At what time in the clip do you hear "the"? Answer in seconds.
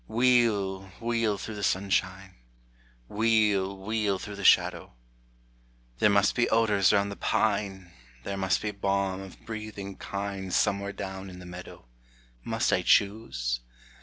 1.53-1.61, 4.37-4.43, 7.11-7.15, 11.37-11.45